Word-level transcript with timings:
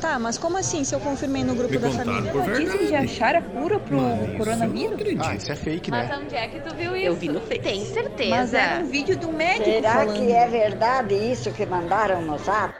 Tá, 0.00 0.16
mas 0.18 0.38
como 0.38 0.56
assim 0.56 0.84
se 0.84 0.94
eu 0.94 1.00
confirmei 1.00 1.42
no 1.42 1.54
grupo 1.56 1.72
Me 1.72 1.78
da 1.78 1.90
família? 1.90 2.30
por 2.30 2.46
Notícias 2.46 2.88
de 2.88 2.94
achar 2.94 3.34
a 3.34 3.42
cura 3.42 3.80
pro 3.80 3.98
coronavírus? 4.36 4.98
Ah, 5.18 5.34
isso 5.34 5.50
é 5.50 5.56
fake, 5.56 5.90
né? 5.90 6.06
Mas 6.08 6.20
onde 6.20 6.36
é 6.36 6.46
que 6.46 6.60
tu 6.60 6.74
viu 6.76 6.96
isso? 6.96 7.06
Eu 7.06 7.16
vi 7.16 7.28
no 7.28 7.40
Face. 7.40 7.58
Tem 7.60 7.84
certeza. 7.84 8.30
Mas 8.30 8.54
era 8.54 8.84
um 8.84 8.86
vídeo 8.88 9.18
do 9.18 9.32
médico 9.32 9.64
Será 9.64 9.92
falando. 9.94 10.14
que 10.14 10.32
é 10.32 10.46
verdade 10.46 11.14
isso 11.14 11.50
que 11.50 11.66
mandaram 11.66 12.22
no 12.22 12.38
zap? 12.38 12.74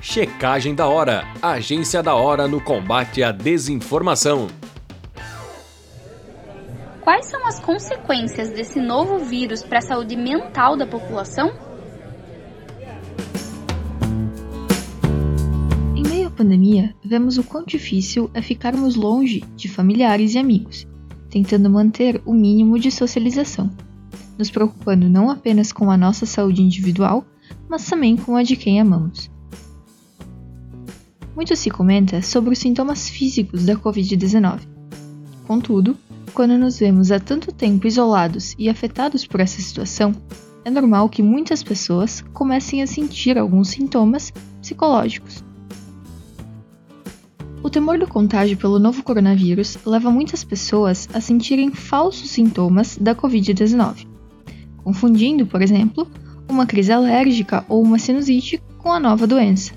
Checagem 0.00 0.74
da 0.74 0.88
Hora, 0.88 1.24
agência 1.40 2.02
da 2.02 2.14
hora 2.14 2.48
no 2.48 2.60
combate 2.60 3.22
à 3.22 3.30
desinformação. 3.30 4.48
Quais 7.02 7.26
são 7.26 7.46
as 7.46 7.58
consequências 7.60 8.50
desse 8.50 8.80
novo 8.80 9.18
vírus 9.18 9.62
para 9.62 9.78
a 9.78 9.82
saúde 9.82 10.16
mental 10.16 10.76
da 10.76 10.86
população? 10.86 11.52
Vemos 17.04 17.38
o 17.38 17.44
quão 17.44 17.64
difícil 17.64 18.30
é 18.34 18.42
ficarmos 18.42 18.94
longe 18.94 19.44
de 19.56 19.68
familiares 19.68 20.34
e 20.34 20.38
amigos, 20.38 20.86
tentando 21.30 21.70
manter 21.70 22.20
o 22.24 22.32
mínimo 22.32 22.78
de 22.78 22.90
socialização, 22.90 23.70
nos 24.38 24.50
preocupando 24.50 25.08
não 25.08 25.30
apenas 25.30 25.72
com 25.72 25.90
a 25.90 25.96
nossa 25.96 26.26
saúde 26.26 26.62
individual, 26.62 27.24
mas 27.68 27.86
também 27.86 28.16
com 28.16 28.36
a 28.36 28.42
de 28.42 28.56
quem 28.56 28.80
amamos. 28.80 29.30
Muito 31.34 31.54
se 31.54 31.70
comenta 31.70 32.20
sobre 32.20 32.52
os 32.52 32.58
sintomas 32.58 33.08
físicos 33.08 33.64
da 33.64 33.76
Covid-19. 33.76 34.60
Contudo, 35.46 35.96
quando 36.34 36.58
nos 36.58 36.78
vemos 36.78 37.10
há 37.10 37.20
tanto 37.20 37.52
tempo 37.52 37.86
isolados 37.86 38.54
e 38.58 38.68
afetados 38.68 39.26
por 39.26 39.40
essa 39.40 39.60
situação, 39.60 40.12
é 40.64 40.70
normal 40.70 41.08
que 41.08 41.22
muitas 41.22 41.62
pessoas 41.62 42.22
comecem 42.32 42.82
a 42.82 42.86
sentir 42.86 43.38
alguns 43.38 43.68
sintomas 43.68 44.32
psicológicos. 44.60 45.47
O 47.68 47.70
temor 47.70 47.98
do 47.98 48.06
contágio 48.06 48.56
pelo 48.56 48.78
novo 48.78 49.02
coronavírus 49.02 49.76
leva 49.84 50.10
muitas 50.10 50.42
pessoas 50.42 51.06
a 51.12 51.20
sentirem 51.20 51.70
falsos 51.70 52.30
sintomas 52.30 52.96
da 52.96 53.14
Covid-19, 53.14 54.06
confundindo, 54.82 55.44
por 55.44 55.60
exemplo, 55.60 56.08
uma 56.48 56.64
crise 56.64 56.92
alérgica 56.92 57.66
ou 57.68 57.82
uma 57.82 57.98
sinusite 57.98 58.58
com 58.78 58.90
a 58.90 58.98
nova 58.98 59.26
doença. 59.26 59.74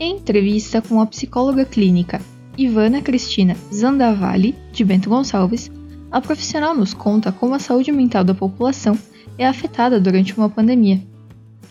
Em 0.00 0.16
entrevista 0.16 0.80
com 0.80 1.02
a 1.02 1.06
psicóloga 1.06 1.66
clínica 1.66 2.18
Ivana 2.56 3.02
Cristina 3.02 3.54
Zandavalli, 3.70 4.54
de 4.72 4.86
Bento 4.86 5.10
Gonçalves, 5.10 5.70
a 6.10 6.18
profissional 6.18 6.74
nos 6.74 6.94
conta 6.94 7.30
como 7.30 7.54
a 7.54 7.58
saúde 7.58 7.92
mental 7.92 8.24
da 8.24 8.32
população 8.32 8.98
é 9.36 9.46
afetada 9.46 10.00
durante 10.00 10.34
uma 10.34 10.48
pandemia. 10.48 10.98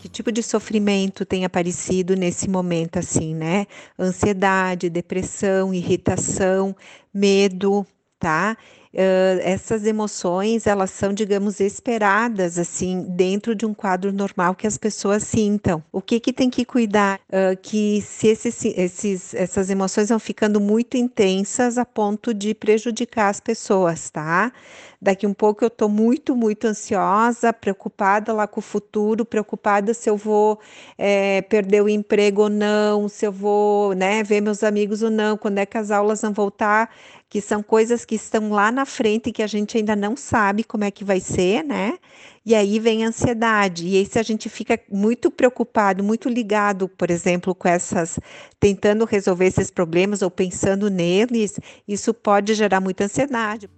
Que 0.04 0.08
tipo 0.10 0.30
de 0.30 0.42
sofrimento 0.42 1.24
tem 1.24 1.46
aparecido 1.46 2.14
nesse 2.14 2.46
momento, 2.46 2.98
assim, 2.98 3.34
né? 3.34 3.66
Ansiedade, 3.98 4.90
depressão, 4.90 5.72
irritação, 5.72 6.76
medo, 7.12 7.86
tá? 8.18 8.54
Essas 8.94 9.84
emoções 9.84 10.66
elas 10.66 10.90
são, 10.90 11.12
digamos, 11.12 11.60
esperadas 11.60 12.58
assim 12.58 13.04
dentro 13.08 13.54
de 13.54 13.66
um 13.66 13.74
quadro 13.74 14.12
normal 14.12 14.54
que 14.54 14.66
as 14.66 14.78
pessoas 14.78 15.24
sintam. 15.24 15.82
O 15.92 16.00
que 16.00 16.20
que 16.20 16.32
tem 16.32 16.48
que 16.48 16.64
cuidar? 16.64 17.20
Uh, 17.28 17.56
que 17.60 18.00
se 18.02 18.28
esses, 18.28 18.64
esses, 18.64 19.34
essas 19.34 19.70
emoções 19.70 20.08
vão 20.08 20.18
ficando 20.18 20.60
muito 20.60 20.96
intensas 20.96 21.78
a 21.78 21.84
ponto 21.84 22.32
de 22.32 22.54
prejudicar 22.54 23.28
as 23.28 23.40
pessoas, 23.40 24.10
tá? 24.10 24.52
Daqui 25.04 25.26
um 25.26 25.34
pouco 25.34 25.62
eu 25.62 25.68
estou 25.68 25.86
muito, 25.86 26.34
muito 26.34 26.66
ansiosa, 26.66 27.52
preocupada 27.52 28.32
lá 28.32 28.46
com 28.46 28.60
o 28.60 28.62
futuro, 28.62 29.22
preocupada 29.22 29.92
se 29.92 30.08
eu 30.08 30.16
vou 30.16 30.58
é, 30.96 31.42
perder 31.42 31.82
o 31.82 31.90
emprego 31.90 32.44
ou 32.44 32.48
não, 32.48 33.06
se 33.06 33.26
eu 33.26 33.32
vou 33.32 33.92
né, 33.92 34.22
ver 34.22 34.40
meus 34.40 34.62
amigos 34.62 35.02
ou 35.02 35.10
não, 35.10 35.36
quando 35.36 35.58
é 35.58 35.66
que 35.66 35.76
as 35.76 35.90
aulas 35.90 36.22
vão 36.22 36.32
voltar, 36.32 36.88
que 37.28 37.40
são 37.40 37.62
coisas 37.62 38.04
que 38.04 38.14
estão 38.14 38.50
lá 38.50 38.72
na 38.72 38.83
frente 38.84 39.32
que 39.32 39.42
a 39.42 39.46
gente 39.46 39.76
ainda 39.76 39.94
não 39.94 40.16
sabe 40.16 40.64
como 40.64 40.84
é 40.84 40.90
que 40.90 41.04
vai 41.04 41.20
ser, 41.20 41.62
né? 41.62 41.98
E 42.44 42.54
aí 42.54 42.78
vem 42.78 43.04
a 43.04 43.08
ansiedade. 43.08 43.86
E 43.86 43.96
aí, 43.96 44.06
se 44.06 44.18
a 44.18 44.22
gente 44.22 44.48
fica 44.48 44.78
muito 44.90 45.30
preocupado, 45.30 46.04
muito 46.04 46.28
ligado, 46.28 46.88
por 46.88 47.10
exemplo, 47.10 47.54
com 47.54 47.68
essas, 47.68 48.18
tentando 48.60 49.04
resolver 49.04 49.46
esses 49.46 49.70
problemas 49.70 50.22
ou 50.22 50.30
pensando 50.30 50.90
neles, 50.90 51.58
isso 51.88 52.12
pode 52.12 52.54
gerar 52.54 52.80
muita 52.80 53.04
ansiedade. 53.04 53.68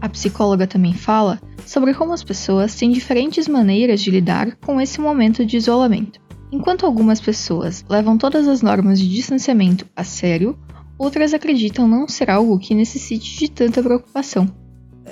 A 0.00 0.08
psicóloga 0.08 0.66
também 0.66 0.94
fala 0.94 1.38
sobre 1.66 1.92
como 1.92 2.12
as 2.12 2.24
pessoas 2.24 2.74
têm 2.74 2.90
diferentes 2.90 3.46
maneiras 3.46 4.00
de 4.00 4.10
lidar 4.10 4.56
com 4.56 4.80
esse 4.80 5.00
momento 5.00 5.44
de 5.44 5.58
isolamento. 5.58 6.18
Enquanto 6.50 6.84
algumas 6.84 7.20
pessoas 7.20 7.84
levam 7.88 8.18
todas 8.18 8.48
as 8.48 8.60
normas 8.60 8.98
de 8.98 9.08
distanciamento 9.08 9.86
a 9.94 10.02
sério, 10.02 10.58
outras 11.00 11.32
acreditam 11.32 11.88
não 11.88 12.06
ser 12.06 12.28
algo 12.28 12.58
que 12.58 12.74
necessite 12.74 13.38
de 13.38 13.50
tanta 13.50 13.82
preocupação. 13.82 14.46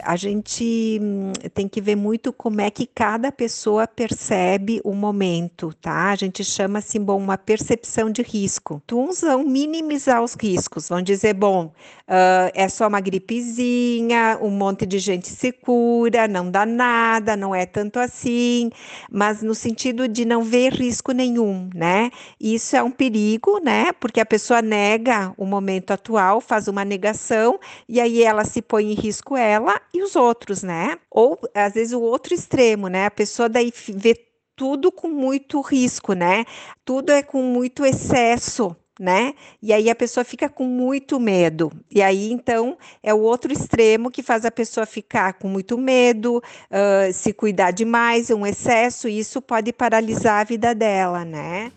A 0.03 0.16
gente 0.16 0.98
hum, 1.03 1.32
tem 1.54 1.69
que 1.69 1.81
ver 1.81 1.97
muito 1.97 2.32
como 2.32 2.60
é 2.60 2.70
que 2.70 2.86
cada 2.86 3.32
pessoa 3.32 3.86
percebe 3.86 4.81
o 4.84 4.92
momento, 4.94 5.72
tá? 5.81 6.10
A 6.10 6.16
gente 6.16 6.44
chama 6.44 6.81
assim, 6.81 7.00
bom, 7.00 7.19
uma 7.19 7.38
percepção 7.38 8.10
de 8.10 8.22
risco. 8.22 8.82
Uns 8.92 9.20
vão 9.20 9.44
minimizar 9.44 10.22
os 10.22 10.34
riscos, 10.34 10.88
vão 10.88 11.00
dizer, 11.00 11.34
bom, 11.34 11.66
uh, 11.66 12.50
é 12.54 12.69
só 12.69 12.88
uma 12.88 13.00
gripezinha, 13.00 14.38
um 14.41 14.50
monte 14.50 14.84
de 14.84 14.98
gente 14.98 15.28
se 15.28 15.53
cura, 15.53 16.28
não 16.28 16.50
dá 16.50 16.66
nada, 16.66 17.37
não 17.37 17.54
é 17.54 17.64
tanto 17.64 17.98
assim, 17.98 18.70
mas 19.10 19.42
no 19.42 19.54
sentido 19.54 20.08
de 20.08 20.25
não 20.25 20.42
ver 20.42 20.72
risco 20.72 21.12
nenhum, 21.12 21.70
né? 21.75 22.10
Isso 22.41 22.76
é 22.76 22.82
um 22.82 22.91
perigo, 22.91 23.60
né? 23.60 23.92
Porque 23.92 24.20
a 24.20 24.26
pessoa 24.26 24.60
nega 24.60 25.32
o 25.37 25.47
momento 25.47 25.91
atual, 25.92 26.41
faz 26.41 26.69
uma 26.69 26.84
negação 26.84 27.58
e 27.88 28.00
aí 28.00 28.22
ela 28.22 28.44
se 28.44 28.60
põe 28.60 28.92
em 28.92 28.94
risco 28.94 29.37
ela 29.37 29.81
e 29.93 30.03
os 30.03 30.16
outros, 30.16 30.62
né? 30.62 30.99
Ou 31.10 31.38
às 31.54 31.75
vezes 31.75 31.93
o 31.93 32.00
outro 32.00 32.34
extremo, 32.34 32.88
né? 32.88 33.06
A 33.06 33.10
pessoa 33.10 33.49
daí 33.49 33.72
vê 33.88 34.15
tudo 34.56 34.91
com 34.91 35.09
muito 35.09 35.60
risco, 35.60 36.12
né? 36.12 36.44
Tudo 36.84 37.10
é 37.10 37.22
com 37.22 37.43
muito 37.43 37.84
excesso, 37.87 38.76
né? 38.99 39.34
E 39.62 39.72
aí 39.72 39.88
a 39.88 39.94
pessoa 39.94 40.25
fica 40.25 40.49
com 40.49 40.65
muito 40.65 41.21
medo. 41.21 41.71
E 41.91 42.03
aí 42.03 42.32
então 42.32 42.76
é 43.03 43.15
o 43.15 43.21
outro 43.21 43.53
extremo 43.53 44.10
que 44.10 44.22
faz 44.22 44.44
a 44.44 44.50
pessoa 44.50 44.84
ficar 44.84 45.34
com 45.34 45.49
muito 45.49 45.78
medo, 45.78 46.38
uh, 46.38 47.12
se 47.12 47.32
cuidar 47.32 47.70
demais, 47.70 48.31
um 48.31 48.44
excesso, 48.44 49.09
e 49.09 49.19
isso 49.19 49.41
pode 49.41 49.72
paralisar 49.72 50.41
a 50.41 50.44
vida 50.44 50.75
dela, 50.75 51.25
né? 51.25 51.72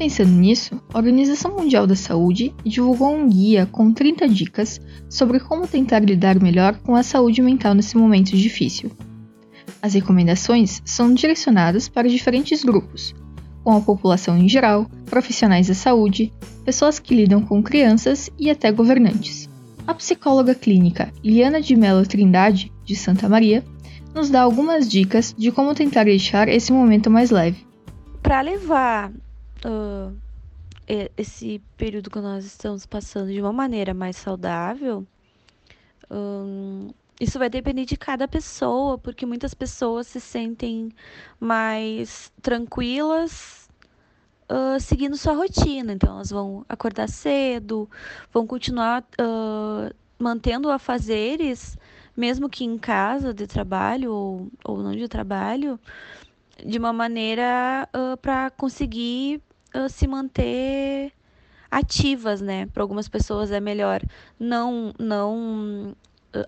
Pensando 0.00 0.30
nisso, 0.30 0.82
a 0.94 0.96
Organização 0.96 1.54
Mundial 1.54 1.86
da 1.86 1.94
Saúde 1.94 2.54
divulgou 2.64 3.14
um 3.14 3.28
guia 3.28 3.66
com 3.66 3.92
30 3.92 4.26
dicas 4.30 4.80
sobre 5.10 5.38
como 5.38 5.68
tentar 5.68 5.98
lidar 5.98 6.40
melhor 6.40 6.78
com 6.78 6.96
a 6.96 7.02
saúde 7.02 7.42
mental 7.42 7.74
nesse 7.74 7.98
momento 7.98 8.34
difícil. 8.34 8.90
As 9.82 9.92
recomendações 9.92 10.80
são 10.86 11.12
direcionadas 11.12 11.86
para 11.86 12.08
diferentes 12.08 12.64
grupos, 12.64 13.14
com 13.62 13.72
a 13.72 13.80
população 13.82 14.38
em 14.38 14.48
geral, 14.48 14.86
profissionais 15.04 15.68
da 15.68 15.74
saúde, 15.74 16.32
pessoas 16.64 16.98
que 16.98 17.14
lidam 17.14 17.42
com 17.42 17.62
crianças 17.62 18.30
e 18.38 18.48
até 18.48 18.72
governantes. 18.72 19.50
A 19.86 19.92
psicóloga 19.92 20.54
clínica 20.54 21.12
Liana 21.22 21.60
de 21.60 21.76
Mello 21.76 22.06
Trindade, 22.06 22.72
de 22.86 22.96
Santa 22.96 23.28
Maria, 23.28 23.62
nos 24.14 24.30
dá 24.30 24.40
algumas 24.40 24.88
dicas 24.88 25.34
de 25.36 25.52
como 25.52 25.74
tentar 25.74 26.04
deixar 26.04 26.48
esse 26.48 26.72
momento 26.72 27.10
mais 27.10 27.30
leve. 27.30 27.66
Para 28.22 28.40
levar 28.40 29.12
uh, 29.64 30.16
esse 31.16 31.62
período 31.76 32.10
que 32.10 32.18
nós 32.20 32.44
estamos 32.44 32.84
passando 32.84 33.32
de 33.32 33.40
uma 33.40 33.52
maneira 33.52 33.94
mais 33.94 34.16
saudável, 34.16 35.06
um, 36.10 36.90
isso 37.20 37.38
vai 37.38 37.48
depender 37.48 37.84
de 37.84 37.96
cada 37.96 38.26
pessoa, 38.26 38.98
porque 38.98 39.24
muitas 39.24 39.54
pessoas 39.54 40.06
se 40.06 40.20
sentem 40.20 40.90
mais 41.38 42.32
tranquilas 42.42 43.68
uh, 44.50 44.80
seguindo 44.80 45.16
sua 45.16 45.34
rotina. 45.34 45.92
Então, 45.92 46.14
elas 46.14 46.30
vão 46.30 46.64
acordar 46.68 47.08
cedo, 47.08 47.88
vão 48.32 48.46
continuar 48.46 49.02
uh, 49.20 49.94
mantendo 50.18 50.70
afazeres, 50.70 51.78
mesmo 52.16 52.48
que 52.48 52.64
em 52.64 52.76
casa, 52.76 53.32
de 53.32 53.46
trabalho 53.46 54.12
ou, 54.12 54.48
ou 54.64 54.82
não 54.82 54.92
de 54.92 55.06
trabalho, 55.06 55.78
de 56.64 56.78
uma 56.78 56.92
maneira 56.92 57.88
uh, 57.94 58.16
para 58.16 58.50
conseguir 58.50 59.40
se 59.88 60.06
manter 60.06 61.12
ativas, 61.70 62.40
né? 62.40 62.66
Para 62.66 62.82
algumas 62.82 63.08
pessoas 63.08 63.50
é 63.50 63.60
melhor 63.60 64.02
não 64.38 64.92
não 64.98 65.94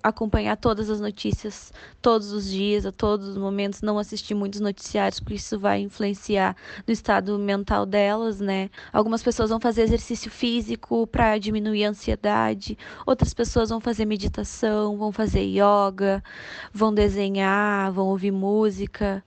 acompanhar 0.02 0.56
todas 0.56 0.88
as 0.88 1.00
notícias 1.00 1.72
todos 2.00 2.32
os 2.32 2.48
dias, 2.48 2.86
a 2.86 2.92
todos 2.92 3.28
os 3.28 3.36
momentos, 3.36 3.82
não 3.82 3.98
assistir 3.98 4.34
muitos 4.34 4.60
noticiários, 4.60 5.18
porque 5.20 5.34
isso 5.34 5.58
vai 5.58 5.80
influenciar 5.80 6.56
no 6.86 6.92
estado 6.92 7.38
mental 7.38 7.84
delas, 7.84 8.40
né? 8.40 8.70
Algumas 8.92 9.22
pessoas 9.22 9.50
vão 9.50 9.60
fazer 9.60 9.82
exercício 9.82 10.30
físico 10.30 11.06
para 11.06 11.38
diminuir 11.38 11.84
a 11.84 11.90
ansiedade, 11.90 12.78
outras 13.06 13.34
pessoas 13.34 13.70
vão 13.70 13.80
fazer 13.80 14.04
meditação, 14.04 14.96
vão 14.96 15.12
fazer 15.12 15.42
yoga, 15.42 16.22
vão 16.72 16.94
desenhar, 16.94 17.90
vão 17.92 18.06
ouvir 18.06 18.30
música. 18.30 19.24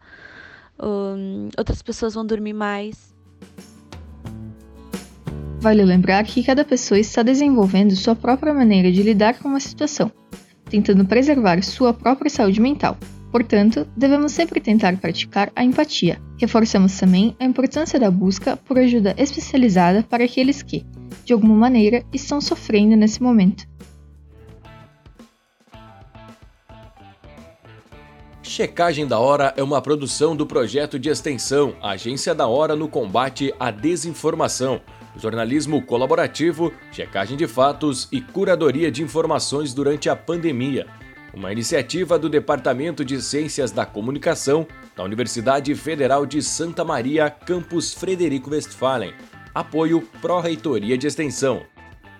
hum, 0.81 1.49
outras 1.57 1.81
pessoas 1.81 2.13
vão 2.13 2.25
dormir 2.25 2.53
mais. 2.53 3.13
Vale 5.65 5.83
lembrar 5.83 6.23
que 6.25 6.43
cada 6.43 6.63
pessoa 6.63 6.99
está 6.99 7.23
desenvolvendo 7.23 7.95
sua 7.95 8.15
própria 8.15 8.53
maneira 8.53 8.91
de 8.91 9.01
lidar 9.01 9.39
com 9.39 9.47
uma 9.47 9.59
situação, 9.59 10.11
tentando 10.69 11.03
preservar 11.05 11.59
sua 11.63 11.91
própria 11.91 12.29
saúde 12.29 12.61
mental. 12.61 12.95
Portanto, 13.31 13.87
devemos 13.97 14.31
sempre 14.31 14.59
tentar 14.59 14.95
praticar 14.97 15.51
a 15.55 15.63
empatia. 15.63 16.21
Reforçamos 16.39 16.95
também 16.99 17.35
a 17.39 17.45
importância 17.45 17.99
da 17.99 18.11
busca 18.11 18.55
por 18.55 18.77
ajuda 18.77 19.15
especializada 19.17 20.03
para 20.03 20.25
aqueles 20.25 20.61
que, 20.61 20.85
de 21.25 21.33
alguma 21.33 21.55
maneira, 21.55 22.05
estão 22.13 22.39
sofrendo 22.39 22.95
nesse 22.95 23.23
momento. 23.23 23.65
Checagem 28.43 29.05
da 29.05 29.19
Hora 29.19 29.53
é 29.57 29.63
uma 29.63 29.81
produção 29.81 30.33
do 30.35 30.45
projeto 30.45 30.97
de 30.97 31.09
extensão 31.09 31.75
Agência 31.81 32.33
da 32.33 32.47
Hora 32.47 32.75
no 32.75 32.87
combate 32.87 33.53
à 33.59 33.69
desinformação, 33.69 34.79
jornalismo 35.17 35.81
colaborativo, 35.81 36.73
checagem 36.91 37.37
de 37.37 37.47
fatos 37.47 38.07
e 38.11 38.21
curadoria 38.21 38.91
de 38.91 39.01
informações 39.03 39.73
durante 39.73 40.09
a 40.09 40.15
pandemia. 40.15 40.87
Uma 41.33 41.51
iniciativa 41.51 42.17
do 42.17 42.29
Departamento 42.29 43.03
de 43.03 43.21
Ciências 43.21 43.71
da 43.71 43.85
Comunicação 43.85 44.65
da 44.95 45.03
Universidade 45.03 45.75
Federal 45.75 46.25
de 46.25 46.41
Santa 46.41 46.85
Maria, 46.85 47.29
campus 47.29 47.93
Frederico 47.93 48.51
Westphalen. 48.51 49.13
Apoio 49.53 50.01
Pró-Reitoria 50.21 50.97
de 50.97 51.07
Extensão. 51.07 51.63